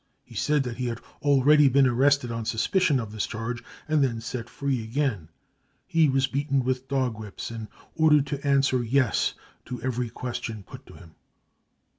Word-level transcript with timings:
He 0.23 0.33
said 0.33 0.63
that 0.63 0.77
•he 0.77 0.87
had 0.87 0.99
already 1.21 1.69
been 1.69 1.85
arrested 1.85 2.31
on 2.31 2.43
suspicion 2.43 2.99
of 2.99 3.11
this 3.11 3.27
charge 3.27 3.63
and 3.87 4.03
then 4.03 4.19
set 4.19 4.49
free 4.49 4.83
again. 4.83 5.29
He 5.85 6.09
was 6.09 6.25
beaten 6.25 6.63
with 6.63 6.87
dog 6.87 7.19
whips 7.19 7.51
and 7.51 7.67
ordered 7.93 8.25
to 8.25 8.43
answer 8.43 8.79
6 8.81 8.91
Yes 8.91 9.33
5 9.57 9.65
to 9.65 9.81
every 9.83 10.09
question 10.09 10.63
put 10.63 10.87
to 10.87 10.95
him. 10.95 11.11